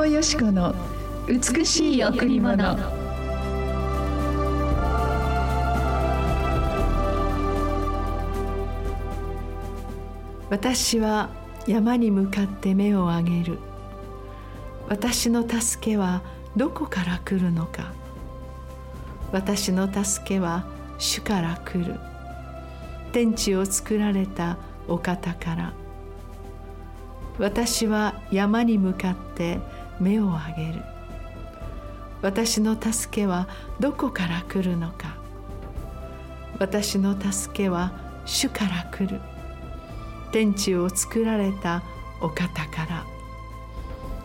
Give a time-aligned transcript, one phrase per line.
[0.00, 0.74] 藤よし子の
[1.28, 2.74] 美しい贈り物。
[10.48, 11.28] 私は
[11.66, 13.58] 山に向かって目を上げる。
[14.88, 16.22] 私の助けは
[16.56, 17.92] どこから来るのか。
[19.32, 20.64] 私の助けは
[20.98, 22.00] 主から来る。
[23.12, 24.56] 天地を作られた
[24.88, 25.72] お方から。
[27.38, 29.60] 私は山に向かって
[30.00, 30.82] 目を上げる。
[32.22, 35.16] 私の助けはどこから来るのか。
[36.58, 37.92] 私の助けは
[38.24, 39.20] 主から来る。
[40.32, 41.82] 天地を作られた
[42.20, 43.04] お方から。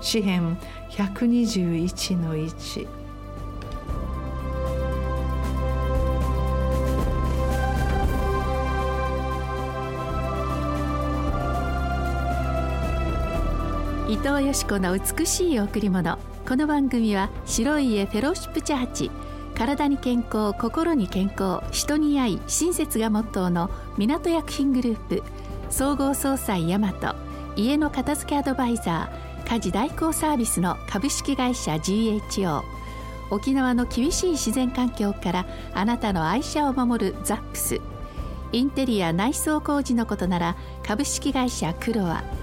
[0.00, 0.58] 詩編
[0.90, 3.01] 121の1
[14.12, 19.10] 伊藤よし子の美しい贈り物この番組は白い家フェローシップチャーチ
[19.54, 20.52] 体に健康。
[20.52, 21.62] 心に健康。
[21.70, 22.38] 人に愛。
[22.46, 25.22] 親切がモットーの港薬品グループ
[25.70, 27.14] 総合総裁ヤマト
[27.56, 29.48] 家の片付けアドバイザー。
[29.48, 32.60] 家事代行サービスの株式会社 GHO
[33.30, 37.80] 沖縄の厳しい自然環境からあなたの愛車を守るザックス。
[38.52, 42.41] インテリア内装工事のことなら株式会社クロア。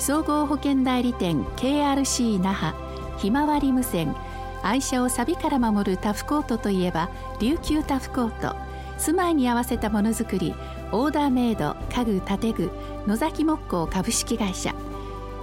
[0.00, 2.74] 総合保険代理店 KRC 那覇
[3.18, 4.16] ひまわり無線。
[4.62, 8.56] 愛車をサビから守るタフコートといえば琉球タフコート。
[8.96, 10.54] 住まいに合わせたものづくり
[10.90, 12.70] オーダーメイド家具建具
[13.06, 14.74] 野崎木工株式会社。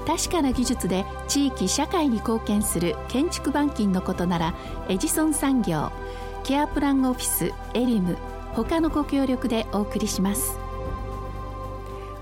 [0.08, 4.56] 確かな技術で地域社会に貢献する建築板金のことなら
[4.90, 5.92] エジソン産業。
[6.44, 8.18] ケアプランオフィスエリム。
[8.54, 10.58] 他のご協力でお送りします。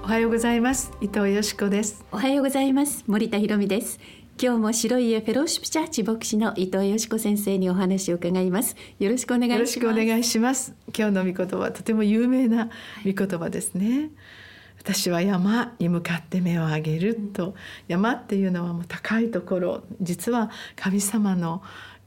[0.06, 0.92] おはようございます。
[1.02, 2.06] 伊藤よし子です。
[2.12, 3.04] おはようございます。
[3.08, 4.00] 森田博美です。
[4.40, 8.76] 今日も白い家フェローシップチャーチ牧師の伊藤よし子先生にお話を伺います。
[9.00, 9.58] よろしくお願いします。
[9.58, 10.76] よろしくお願いします。
[10.96, 12.70] 今日の御言葉はとても有名な
[13.04, 14.10] 御言葉ですね、はい
[14.78, 17.54] 私は山に向かって目を上げると、うん、
[17.88, 19.84] 山っていうのはもう高いところ。
[20.00, 21.64] 実は神様の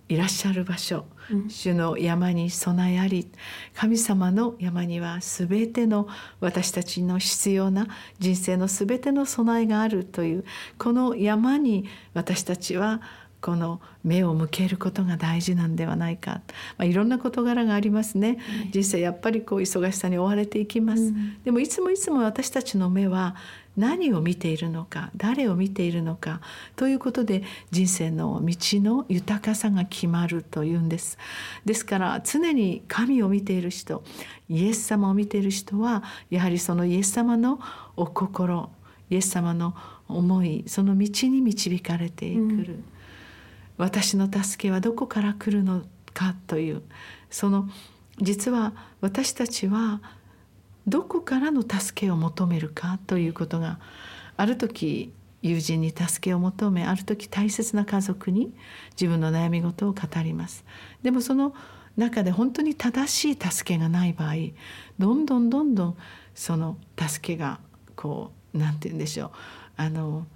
[0.08, 1.04] いらっしゃる場所、うん、
[1.49, 3.31] 主の山に備えあり
[3.75, 6.09] 神様の山には全ての
[6.41, 7.87] 私たちの必要な
[8.19, 10.44] 人生の全ての備えがあるという
[10.78, 11.84] この山に
[12.15, 13.03] 私たちは
[13.41, 16.41] この目を向けることが大事なんではないか、
[16.76, 18.38] まあ、いろんな事柄がありますね、
[18.72, 23.37] 人生やっぱりこう忙しさに追われていきます、うん、でもいつもいつも私たちの目は
[23.76, 26.41] 何を見ているのか誰を見ているのか
[26.75, 31.16] ということで人生の道の豊かさが決まるというんです。
[31.65, 34.03] ですから常に神を見ている人
[34.49, 37.60] イエス様を見ている人はやはりそのイエス様の
[37.94, 38.70] お心
[39.10, 39.76] イエス様の
[40.09, 42.84] 思いその道に導かれてくる、うん
[43.78, 46.83] 私の助けはどこから来るのかという。
[47.31, 47.69] その
[48.21, 50.03] 実は私たちは
[50.87, 53.78] どこからの助けを求めるかということが
[54.37, 55.12] ある時
[55.43, 58.53] 友人に助けを求めある時大切な家族に
[59.00, 60.65] 自分の悩み事を語ります。
[61.03, 61.55] でもその
[61.97, 64.34] 中で本当に正しい助けがない場合
[64.99, 65.97] どんどんどんどん
[66.34, 67.61] その助けが
[67.97, 69.31] こう何て言うんでしょう
[69.77, 70.27] あの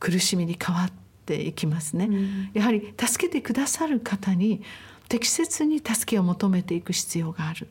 [0.00, 0.92] 苦しみに変わっ
[1.24, 4.62] ていきますね、うん、やはり助けてくださる方に
[5.08, 7.68] 適切に助けを求めていく必要がある。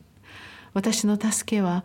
[0.74, 1.84] 私の助けは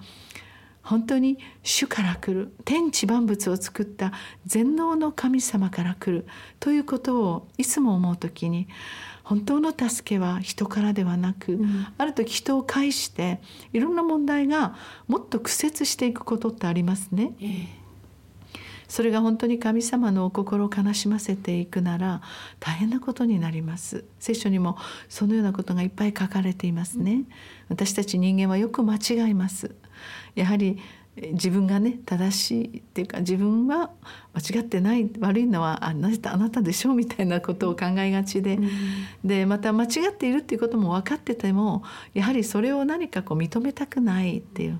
[0.82, 4.14] 本当に主から来る天地万物を作った
[4.46, 6.26] 全能の神様から来る
[6.62, 8.70] ということをいつも思う時に
[9.24, 13.42] 本当の助けは人からではなく、うん、ある時人を介して
[13.74, 14.76] いろんな問題が
[15.10, 17.34] もっと苦節していくことってありますね。
[17.42, 17.77] えー
[18.88, 22.22] それが本当に神様のお心を悲しませていくなら
[22.60, 24.06] 大変なことになります。
[24.20, 24.78] 聖書にも
[25.10, 27.24] そのようなことがいっぱい書かれていますね。
[27.70, 29.76] 私たち人間はよく間違います。
[30.36, 30.80] やはり
[31.18, 33.90] 自分がね正しいっていうか自分は
[34.34, 38.70] 間違ってない悪いのはあなたあなたでしょうみたいなことを考えがちで、うん、
[39.26, 41.84] でまた間違っているっていうことも分かってても
[42.14, 44.80] やはりそれを何かこう認めたくないっていう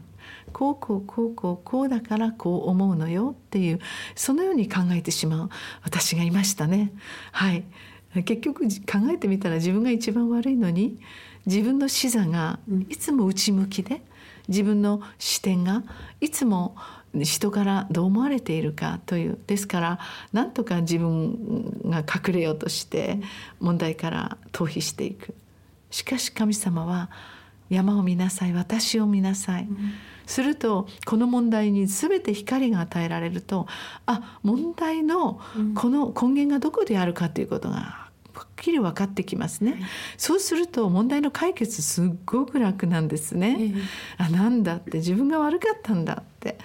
[0.54, 3.80] こうこうこうこうこうだからこう思うのよっていう
[4.16, 5.50] そのように考えてしまう
[5.84, 6.94] 私がいましたね。
[7.32, 7.64] はい。
[8.24, 8.70] 結局考
[9.12, 10.98] えてみたら自分が一番悪いのに
[11.46, 12.60] 自分の視座が
[12.90, 14.02] いつも内向きで
[14.48, 15.84] 自分の視点が
[16.22, 16.76] いつも
[17.14, 20.00] 人からどう思われているかというですから
[20.34, 23.20] なんとか自分が隠れようとして
[23.60, 25.34] 問題から逃避していく。
[25.90, 27.10] しかし神様は
[27.70, 29.94] 山を見なさい私を見なさい、うん
[30.28, 33.66] するとこの問題に全て光が与えられると
[34.06, 35.40] あ問題の
[35.74, 39.82] この根源がどこであるかということがはっきり分かってきますね、はい、
[40.18, 43.82] そうすると問題の解決すっごく楽なんですね、えー、
[44.18, 46.60] あなんだって自分が悪かったんだって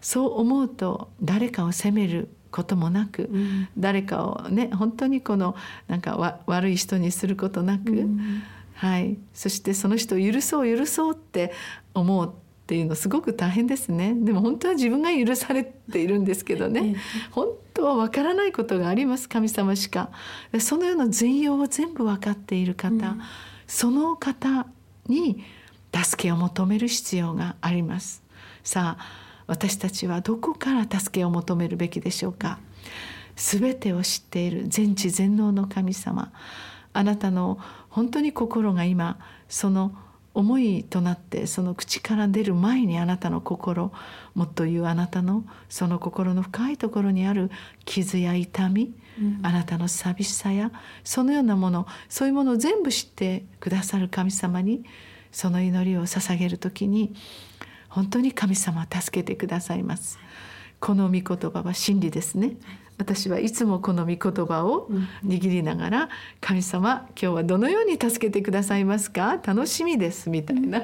[0.00, 5.56] そう思うと誰かを責めることもなく、うん、誰かをね本当にこの
[5.88, 8.42] なんか悪い人にすることなく、うん、
[8.74, 11.52] はい、そしてその人を許そう許そうって
[11.94, 12.32] 思う
[12.68, 14.14] っていうのすごく大変ですね。
[14.14, 16.96] でも本当は自分が許されているんですけどね。
[17.30, 20.10] 本当はわからないことがあります神様しか。
[20.60, 23.20] そのような全容を全部分かっている方、うん、
[23.66, 24.66] その方
[25.06, 25.42] に
[25.94, 28.22] 助けを求める必要があります。
[28.62, 32.58] さあ私たちはどこから助けを求めるべきでしょうか。
[33.34, 36.32] 全てを知っている全知全能の神様。
[36.92, 39.18] あなたの本当に心が今
[39.48, 39.96] その
[40.34, 43.92] 思いとなってその口から出る前にあなたの心
[44.34, 47.50] もっと言うあなたのその心の深いところにある
[47.84, 50.70] 傷や痛み、うん、あなたの寂しさや
[51.02, 54.84] そのようなものそういうものを全部知ってくださる神様に
[55.32, 57.14] その祈りを捧げる時に
[57.88, 60.18] 本当に神様助けてくださいます。
[60.80, 62.56] この御言葉は真理ですね
[62.98, 64.88] 私はいつもこの御言葉を
[65.24, 66.08] 握りながら
[66.40, 70.82] 「神様今日はどのように助けてくださいますか楽しみです」みたいな。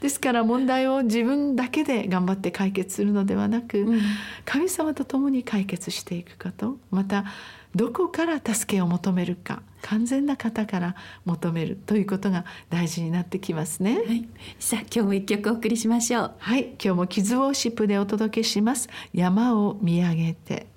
[0.00, 3.86] ですから問題を自分だけで頑張って解決するのではなく
[4.44, 6.78] 神様と共に解決していくこと。
[6.90, 7.24] また
[7.74, 10.94] どこから助けを求めるか完全な方から
[11.24, 14.28] 求めるということが大事になってきますね、はい、
[14.60, 16.34] さあ今日も一曲お送りしましょう。
[16.38, 16.74] はい。
[16.82, 18.88] 今日もキズウォーシップでお届けします。
[19.12, 20.73] 山を見上げて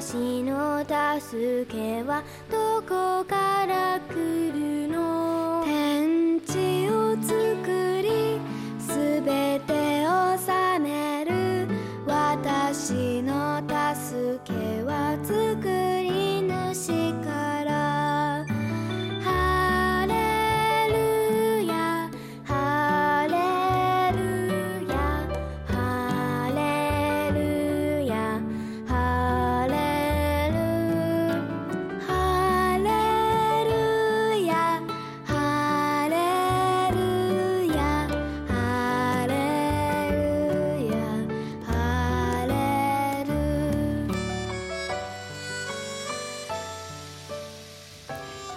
[0.00, 0.78] 私の
[1.20, 3.99] 助けはどこから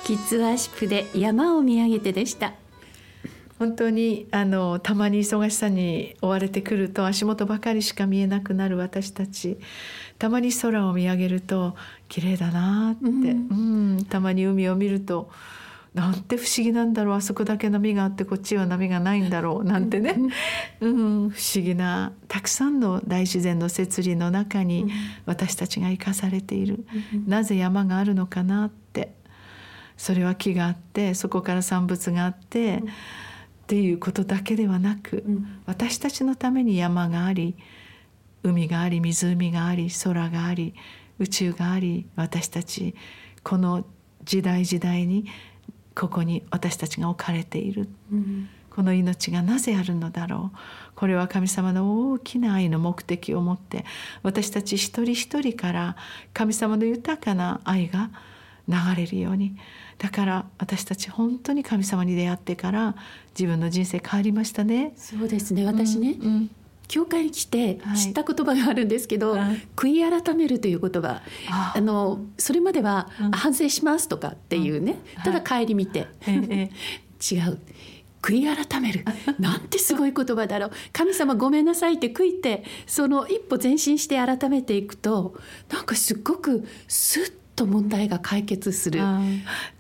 [0.06, 2.54] キッズワーシップで山を見上げてでした。
[3.58, 9.58] 本当にあのたまに忙しさに追われてくると足元ばかりしか見えなくなる私たち。
[10.20, 11.76] たまに空を見上げると
[12.10, 15.32] 綺麗だなって、うん、うん、たまに海を見ると
[15.94, 17.16] なんて不思議なんだろう。
[17.16, 19.64] あそこだけ波があってこっちは波がないんだろう。
[19.64, 20.18] なんてね、
[20.82, 24.92] うん、不思議なたくさんの大自然の摂理の中に
[25.26, 29.14] 私たちが生かされている、うん、なぜ山があるのかなって
[29.98, 32.92] それは木があってそこから産物があって、うん、っ
[33.68, 37.56] ていうことだけではなく、うん、私たちのために山があり
[38.44, 40.74] 海があり湖があり空があり
[41.20, 42.96] 宇宙があり私たち
[43.44, 43.86] この
[44.24, 45.26] 時代時代に
[45.96, 50.58] ここに私たちが置かれている、うん、この命がなぜあるのだろう。
[50.96, 53.86] これは神様の大きな愛の目的を持って
[54.24, 55.96] 私たち一人一人から
[56.34, 58.10] 神様の豊かな愛が
[58.68, 59.56] 流れるように。
[59.98, 62.96] だから私たち本当に神様に出会ってから
[63.38, 64.94] 自分の人生変わりましたね。
[64.96, 65.66] そうですね。
[65.66, 66.52] 私ね、うんうん。
[66.88, 71.22] 教会に来て知った言葉があるんですけど、はい、悔い改めるという言葉。
[71.50, 71.80] あ。
[71.80, 76.36] のそれまでは、うん、反省しますとかっていうね、うん、ただ帰り見て、はい、
[77.32, 77.60] 違う。
[78.22, 79.04] 悔い改める。
[79.38, 80.72] なんてすごい言葉だろう。
[80.94, 85.36] 神様ごめんなさいって悔いてその一歩前進して改めていくと
[85.70, 89.02] なんかすっごくスッと問題が解決する。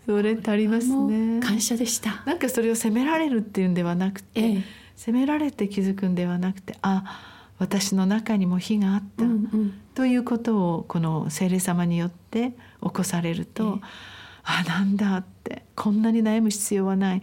[0.05, 1.39] それ足りますね。
[1.41, 2.23] 感謝でした。
[2.25, 4.63] なんかそれを責められるっていうんではなくて、ええ、
[4.95, 7.21] 責められて気づくんではなくてあ
[7.59, 13.85] 私の中にも火があった、うんうん、ということをこの聖霊様によって起こされると、え。
[14.45, 17.21] あなんだってこんなに悩む必要はない、うん、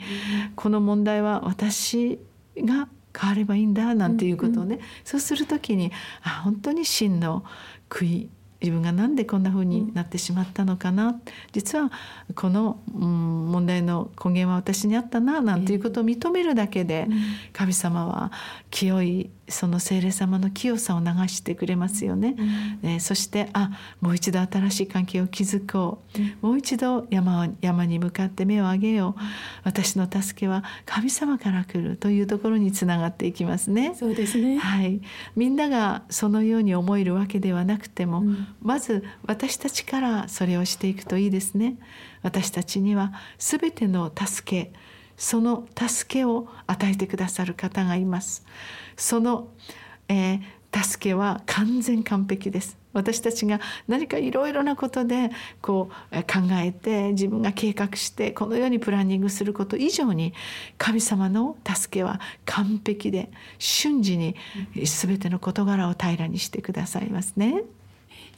[0.57, 2.19] この問題は私
[2.57, 7.45] が変わればいいんだなんていうことをね、うんうん、そうする時にあ本当に真の
[7.90, 11.90] 悔い自分が何でこんな風になってしまったのかな、うん、実は
[12.35, 17.09] この、うん、問題の根源は私にあったななんていうことを認めるだけで、
[17.52, 18.33] 神様は
[18.71, 22.37] 清いその聖霊様の清さを流してくれますよね、
[22.83, 29.21] うん、そしてあもう一度新しい関係を築こう、うん、もう一度山山に向かって目を上げよう。
[29.64, 33.95] 私の助けは神様から来るというところにつながっていきますね。
[33.95, 34.59] そうですね。
[34.59, 35.00] はい。
[35.37, 41.76] みんながそのように思えるわけではなくても、うん、まず私たちからそれをしていくといいですね。
[42.23, 44.73] 私たちには全ての助け
[45.21, 48.47] その助けを与えてくださる方がいます
[48.97, 49.49] その、
[50.09, 60.33] えー、助けは完全完璧です私たちが何かいろいろなことでこう考えて自分が計画してこのようにプランニングすること以上に
[60.79, 64.35] 神様の助けは完璧で瞬時に
[64.75, 67.62] 全ての事柄を平らにしてくださいますね。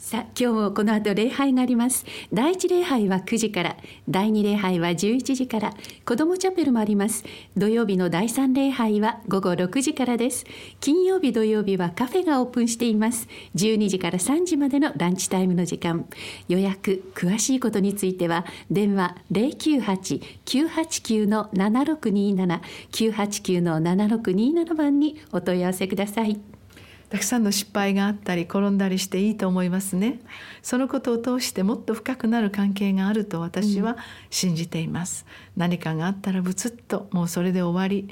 [0.03, 2.05] さあ今日もこの後礼拝があります。
[2.33, 3.77] 第一礼拝は9時から。
[4.09, 5.73] 第二礼拝は11時から。
[6.05, 7.25] 子どもチャペルもあります。
[7.57, 10.45] 土曜日の第三礼拝は午後6時からです。
[10.81, 13.29] 金曜日土曜日はカフェがオープンしています。
[13.55, 16.05] 12時から3時までのランチタイムの時間。
[16.49, 26.41] 予約詳しいことについては電話098-989の7627 989の7627番にお問い合わせください。
[27.13, 30.21] たくさんの失敗があったり転んだりしていいと思いますね。
[30.63, 33.99] そのことを通してもっと深くなる関係があると私は
[34.31, 38.09] 信じています、うん、何かがあったらブツッともうそれで終わり。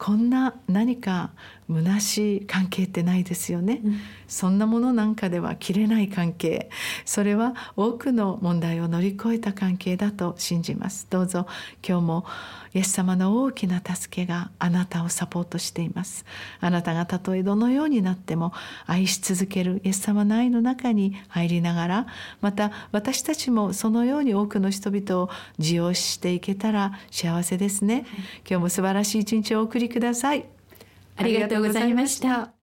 [0.00, 1.30] こんな何か
[1.70, 6.70] 虚しい関係ってないですよね、うん、そんなものなんかでは切れない関係。
[7.04, 11.06] それは多くの問題を乗り越えた関係だと信じます。
[11.10, 11.46] どうぞ
[11.86, 12.24] 今日も
[12.72, 16.24] イエス様の大きな助けがあなたをサポートしています。
[16.60, 18.52] あなたがたとえどのようになっても
[18.86, 22.06] 愛し続けるイエス様の愛の中に入りながら
[22.40, 28.06] また私たちもそのように多くの人々を受容していけたら幸せですね、
[28.48, 30.59] 今日も素晴らしい一日をお送りください
[31.20, 32.54] ありがとうございました。